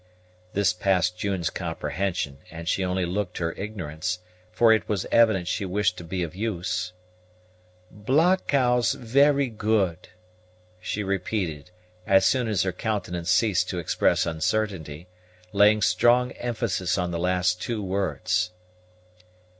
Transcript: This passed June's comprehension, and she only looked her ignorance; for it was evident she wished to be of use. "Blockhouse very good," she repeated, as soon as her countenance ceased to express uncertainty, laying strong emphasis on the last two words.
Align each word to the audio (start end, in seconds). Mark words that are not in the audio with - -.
This 0.53 0.73
passed 0.73 1.15
June's 1.15 1.51
comprehension, 1.51 2.39
and 2.49 2.67
she 2.67 2.83
only 2.83 3.05
looked 3.05 3.37
her 3.37 3.51
ignorance; 3.51 4.17
for 4.51 4.73
it 4.73 4.89
was 4.89 5.05
evident 5.11 5.47
she 5.47 5.63
wished 5.63 5.95
to 5.99 6.03
be 6.03 6.23
of 6.23 6.33
use. 6.35 6.93
"Blockhouse 7.91 8.95
very 8.95 9.47
good," 9.47 10.09
she 10.79 11.03
repeated, 11.03 11.69
as 12.07 12.25
soon 12.25 12.47
as 12.47 12.63
her 12.63 12.71
countenance 12.73 13.29
ceased 13.29 13.69
to 13.69 13.77
express 13.77 14.25
uncertainty, 14.25 15.07
laying 15.53 15.83
strong 15.83 16.31
emphasis 16.31 16.97
on 16.97 17.11
the 17.11 17.19
last 17.19 17.61
two 17.61 17.83
words. 17.83 18.49